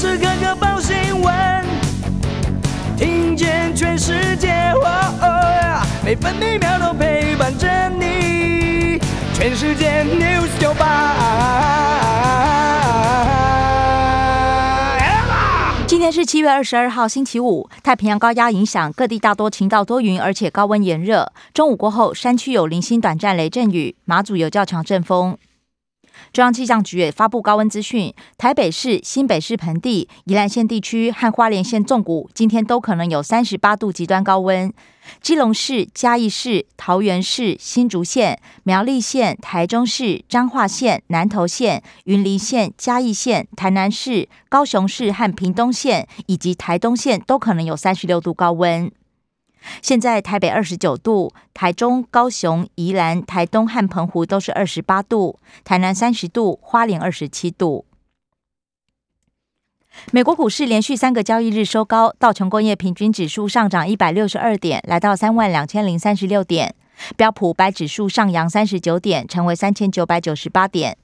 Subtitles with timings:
[0.00, 1.62] 时刻刻报新闻，
[2.96, 4.88] 听见全世界，哦
[5.20, 8.98] 哦，每分每秒都陪伴着你。
[9.34, 11.16] 全世界 News 九八。
[15.86, 17.68] 今天是七月二十二号，星期五。
[17.82, 21.30] 太平洋高压影响，各地大多晴到多云，而且高温炎热。
[21.52, 25.36] 中午过后，山区有零星短暂雷阵雨，马祖有较强阵风。
[26.32, 34.72] 中央气象局也发布高温资讯，台北市、新北市盆地、宜兰县地区和花莲县纵谷今天都可能有三十八度极端高温。
[35.20, 48.92] 基隆市、嘉义市、桃园市、新竹县、苗栗县、台中市、彰化县、南投县、云林县、嘉义县、台南市、高雄市和屏东县以及台东县都可能有三十六度高温。
[49.82, 57.84] 现在台北二十九度，台中、高雄、宜兰、台东和澎湖都是二十八度，台南三十度，花莲二十七度。
[60.12, 66.70] 美国股市连续三个交易日收高，道琼工业平均指数上涨一百六十二点，来到三万两千零三十六点；
[67.16, 70.94] 标普五百指数上扬三十九点，成为三千九百九十八点；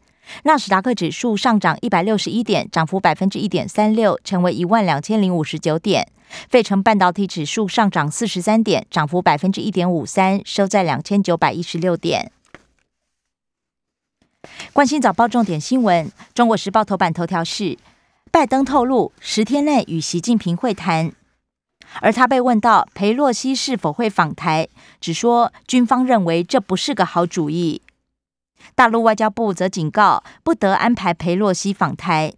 [0.44, 6.06] 纳斯达克指数上涨一百六十一点，涨幅百分之一点三六，成为一万两千零五十九点。
[6.48, 12.32] 费城半导体指数上涨四十三点，涨幅百分之一点五三，收在两千九百一十六点。
[14.72, 17.76] 关心早报重点新闻，《中国时报》头版头条是
[18.30, 21.12] 拜登透露十天内与习近平会谈，
[22.00, 24.68] 而他被问到裴洛西是否会访台，
[25.00, 27.82] 只说军方认为这不是个好主意。
[28.74, 32.32] 大陆外交部则警告不得安排裴洛西访台。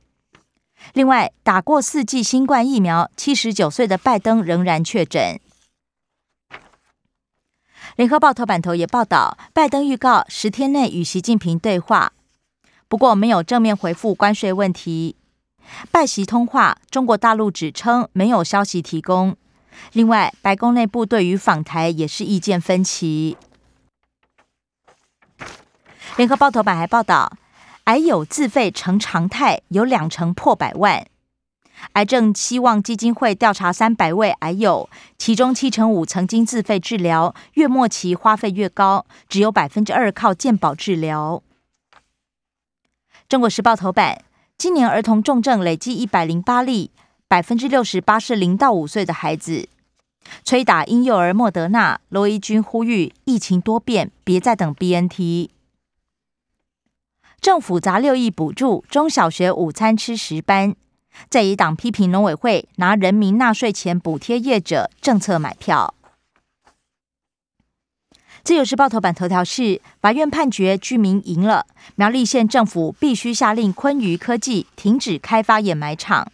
[0.95, 5.39] 另外，打过四剂新冠疫苗，七十九岁的拜登仍然确诊。
[7.97, 12.12] 联合报头版头也报道，拜登预告十天内与习近平对话，
[12.89, 15.17] 不过没有正面回复关税问题。
[15.91, 19.37] 拜习通话，中国大陆指称没有消息提供。
[19.93, 23.37] 另外，白宫内部对于访台也是意见分歧。
[26.16, 27.33] 联合报头版还报道。
[27.88, 31.06] 癌友自费成常态，有两成破百万。
[31.94, 41.43] 癌症希望基金会调查三百位癌友，其中七成五曾经自费治疗，月末期花费越高，只有百分之二靠健保治疗。
[43.27, 44.22] 中国时报头版：
[44.59, 46.91] 今年儿童重症累计一百零八例，
[47.27, 49.66] 百分之六十八是零到五岁的孩子。
[50.44, 55.48] 催打婴幼儿莫德纳，罗伊军呼吁疫情多变，别再等 BNT。
[57.41, 60.75] 政府砸六亿补助中小学午餐吃十班，
[61.31, 65.94] 在野党批评农委会拿人民纳税钱补贴业者政策买票。
[68.43, 76.32] 自由时报头版头条是法院判决居民赢了，苗栗县政府必须下令昆鱼科技停止开发掩埋场。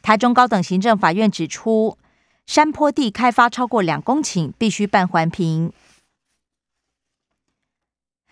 [0.00, 1.98] 台中高等行政法院指出，
[2.46, 5.72] 山坡地开发超过两公顷，必须办环评。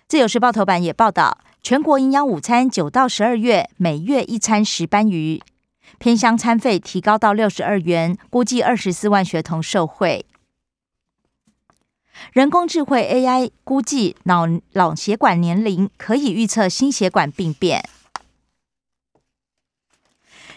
[0.07, 1.39] 自由时报头版也报道。
[1.63, 5.41] 全国营养午餐九到十二月每月一餐十班鱼，
[6.01, 10.27] 偏乡餐费提高到六十二元，估计二十四万学童受惠。
[12.33, 17.89] 人工智慧 AI 估计脑脑血管年龄，可以预测心血管病变。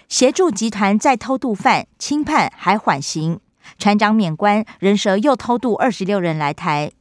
[0.10, 3.40] 协助集团再偷渡犯轻判还缓刑，
[3.78, 6.92] 船长免官，人蛇又偷渡二十六人来台。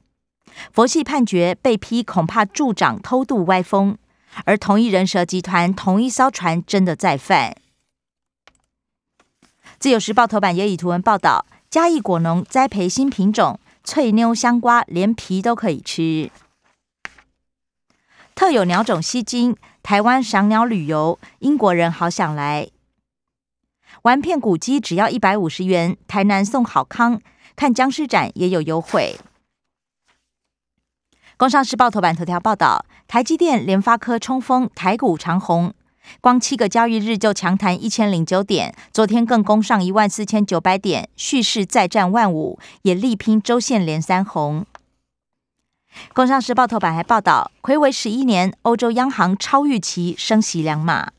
[0.72, 3.97] 佛系判决被批，恐怕助长偷渡歪风。
[4.44, 7.56] 而同一人蛇集团同一艘船真的在犯。
[9.78, 16.31] 自由时报头版也以图文报道：嘉义果农栽培新品种脆妞香瓜，连皮都可以吃。
[18.34, 22.69] 特有鸟种吸睛，台湾赏鸟旅游，英国人好想来。
[24.03, 27.20] 玩片古迹只要一百五十元，台南送好康，
[27.54, 29.16] 看僵尸展也有优惠。
[31.36, 35.74] 工商时报头版头条报道，台积电、联发科冲锋，台股长红，
[36.20, 44.64] 光七个交易日就强弹一千零九点，昨天更攻上一万四千九百点，蓄势再战万五，也力拼周线连三红。
[46.12, 51.10] 工商时报头版还报道，魁违十一年，欧洲央行超预期升息两码。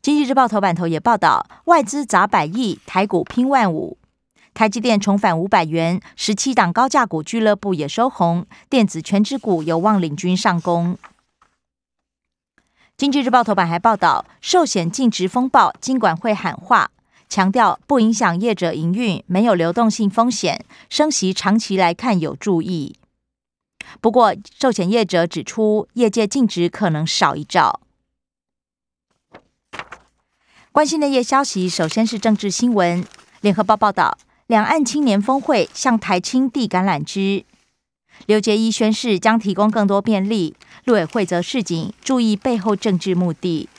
[0.00, 3.98] 经济日报头版头也报道，外资砸百亿，台股拼万五。
[4.54, 10.98] 台积电重返五百元，十七档高价股俱乐部也收红，电子权值股有望领军上攻。
[12.96, 16.90] 经济日报头版还报道，寿险净值风暴，金管会喊话，
[17.28, 22.94] 强调不影响业者营运，没有流动性风险，升息长期来看有助益。
[24.00, 27.80] 不过，寿险业者指出，业界净值可能少一兆。
[30.70, 33.04] 关心的夜消息，首先是政治新闻。
[33.40, 34.16] 联合报报道，
[34.52, 37.46] 两岸青年峰会向台青递橄榄枝。
[38.26, 40.54] 刘杰一宣示将提供更多便利，
[40.84, 43.70] 陆委会则示警注意背后政治目的。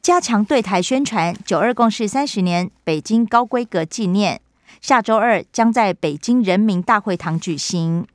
[0.00, 4.40] 加强对台宣传，九二共识三十年北京高规格纪念，
[4.80, 8.06] 下周二将在北京人民大会堂举行。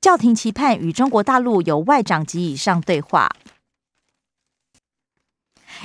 [0.00, 3.28] 教廷期盼与中国大陆有外长级以上对话。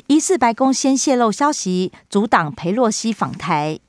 [0.06, 3.80] 疑似白宫先泄露消息，阻挡裴洛西访台。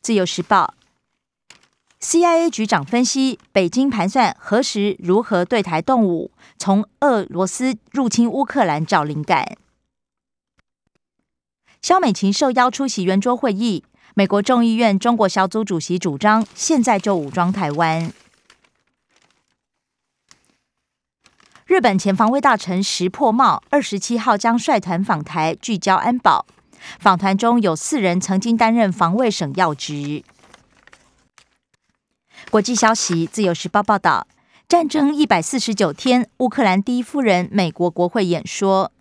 [0.00, 0.74] 自由时报
[2.00, 9.56] ，CIA 局长分析，北京盘算何时如何对台动武，从俄罗斯入侵乌克兰找灵感。
[11.80, 18.12] 肖美琴受邀出席圆桌会议，美国众议院中国小组主席主张现在就武装台湾。
[21.72, 26.44] 日本前防卫大臣石破茂二十七号将率团访台，聚焦安保。
[27.00, 30.22] 访团中有四人曾经担任防卫省要职。
[32.50, 34.26] 国际消息，《自由时报》报道，
[34.68, 38.92] 战争一百四十九天，乌克兰第一夫人美国国会演说，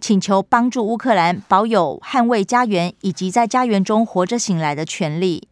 [0.00, 5.46] 请求帮助乌克兰保有捍卫家园以及在家园中活着醒来的权利。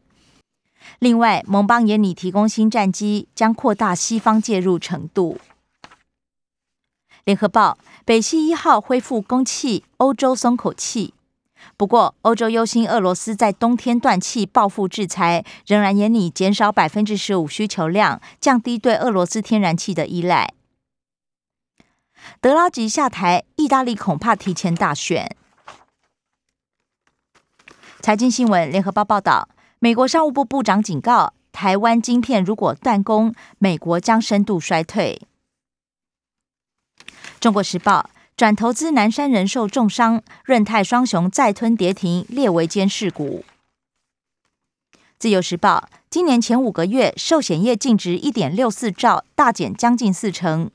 [0.99, 5.39] 另外，盟邦也拟提供新战机，将扩大西方介入程度。
[7.27, 11.13] 联合报，北溪一号恢复供气，欧洲松口气。
[11.77, 20.55] 不过，欧洲忧心俄罗斯在冬天断气报复制裁，仍然严拟减少百分之十五需求量，降低对俄罗斯天然气的依赖。
[22.41, 25.37] 德拉吉下台，意大利恐怕提前大选。
[28.01, 29.49] 财经新闻，联合报报道，
[29.81, 35.23] 美国商务部部长警告，台湾晶片如果断供，美国将深度衰退。
[37.47, 43.45] 中国时报转投资南山人寿重伤，润泰双雄再吞跌停，列为监视股。
[45.17, 50.73] 自由时报今年前五个月寿险业净值一点六四兆，大减将近四成。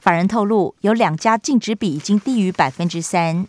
[0.00, 3.46] 法人透露，有两家净值比已经低于百分之三。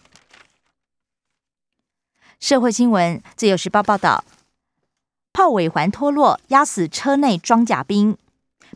[2.39, 4.23] 社会新闻，自由时报报道，
[5.33, 8.15] 炮尾环脱落，压死车内装甲兵。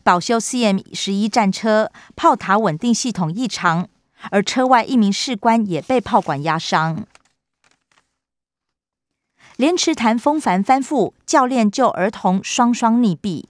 [0.03, 3.87] 保修 CM 十一战车炮塔稳定系统异常，
[4.31, 7.07] 而车外一名士官也被炮管压伤。
[9.55, 13.45] 莲池潭风帆翻覆，教练救儿童双双溺毙。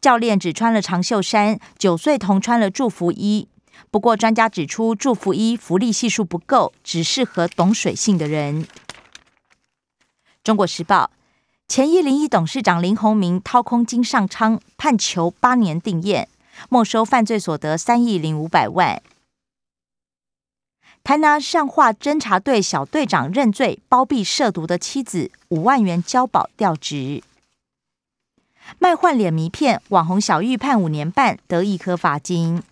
[0.00, 3.48] 教练只穿了长袖衫，九岁童穿了祝福衣。
[3.90, 8.66] 不过专家指出，祝福衣浮力系数不够，只适合懂水性的人。
[10.42, 11.10] 中国时报。
[11.74, 16.26] 前一零一董事长林鸿明掏空金上昌，判囚八年定谳，
[16.68, 19.02] 没收犯罪所得三亿零五百万。
[21.02, 27.22] 台南善化侦查队小队长认罪，包庇涉毒的妻子，五万元交保调职。
[28.78, 32.62] 卖换脸迷片，网红小玉判五年半，得一颗罚金。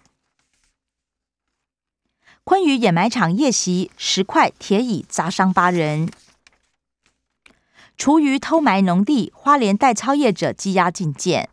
[2.45, 6.11] 昆宇掩埋场夜袭，十块铁椅砸伤八人。
[8.01, 11.51] 厨余偷埋农地，花莲代操业者羁押禁见。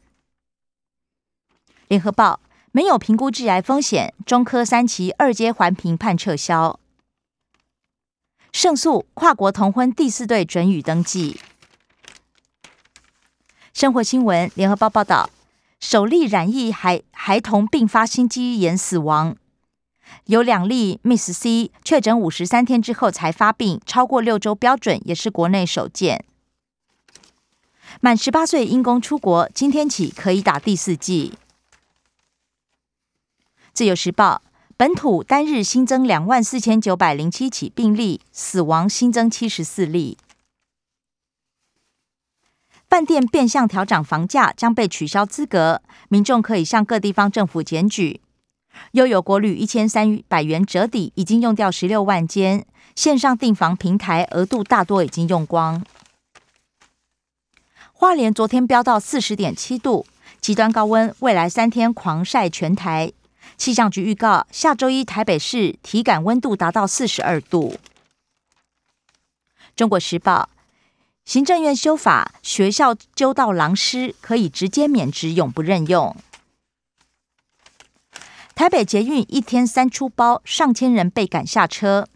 [1.89, 2.39] 联合报
[2.71, 6.79] 没有评估致癌风险，中科三期二阶环评判撤销。
[8.53, 11.41] 胜诉跨国同婚第四对准予登记。
[13.73, 15.29] 生活新闻，联合报报道，
[15.81, 19.35] 首例染疫孩孩童并发心肌炎死亡，
[20.27, 26.23] 有两例 Miss C 确诊五十三天之后才发病，超过六周标准，也是国内首见。
[28.01, 31.33] 满十八岁因公出国，今天起可以打第四剂。
[33.73, 34.41] 自由时报
[34.75, 40.17] 本土单日新增两万四千九百零七起病例，死亡新增七十四例。
[42.87, 48.21] 饭店变相调涨房价将被取消资格，民众可以向各地方政府检举。
[48.91, 52.65] 悠游国旅一千三百元折抵已经用掉十六万间，
[52.95, 55.83] 线上订房平台额度大多已经用光。
[57.99, 60.05] 花莲昨天飙到四十点七度，
[60.39, 63.11] 极端高温，未来三天狂晒全台。
[63.57, 67.79] 气象局预告，下周一台北市体感温度达到四十二度。
[69.75, 70.47] 中国时报，
[71.25, 76.15] 行政院修法，学校揪到狼师可以直接免职，永不任用。
[78.53, 82.07] 台北捷运一天三出包，上千人被赶下车。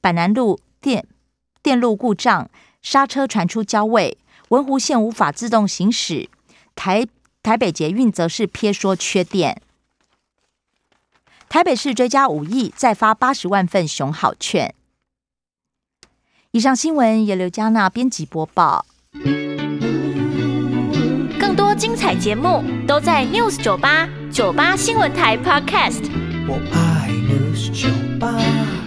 [0.00, 1.06] 板南路电
[1.62, 2.50] 电路故障，
[2.82, 4.18] 刹车传出焦味。
[4.48, 6.28] 文湖线无法自动行驶，
[6.74, 7.06] 台
[7.42, 9.60] 台北捷运则是撇说缺电。
[11.48, 14.74] 台北市追加五亿，再发八十万份熊好券。
[16.50, 18.86] 以上新闻由刘嘉娜编辑播报。
[21.38, 26.10] 更多精彩节目都在 News 九八九八新闻台 Podcast。
[26.46, 27.88] 我爱 News 九
[28.18, 28.77] 八。